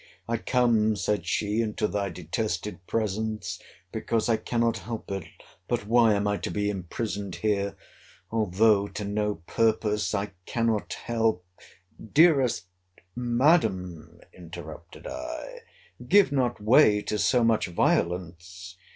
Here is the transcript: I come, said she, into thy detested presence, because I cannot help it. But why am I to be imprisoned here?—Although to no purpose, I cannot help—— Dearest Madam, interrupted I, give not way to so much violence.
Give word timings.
I 0.27 0.37
come, 0.37 0.95
said 0.95 1.27
she, 1.27 1.61
into 1.61 1.87
thy 1.87 2.09
detested 2.09 2.79
presence, 2.87 3.59
because 3.91 4.29
I 4.29 4.35
cannot 4.37 4.79
help 4.79 5.11
it. 5.11 5.25
But 5.67 5.85
why 5.85 6.15
am 6.15 6.27
I 6.27 6.37
to 6.37 6.49
be 6.49 6.71
imprisoned 6.71 7.35
here?—Although 7.35 8.87
to 8.87 9.05
no 9.05 9.35
purpose, 9.45 10.15
I 10.15 10.31
cannot 10.47 10.91
help—— 10.93 11.45
Dearest 12.13 12.65
Madam, 13.15 14.19
interrupted 14.33 15.05
I, 15.05 15.59
give 16.07 16.31
not 16.31 16.59
way 16.59 17.03
to 17.03 17.19
so 17.19 17.43
much 17.43 17.67
violence. 17.67 18.75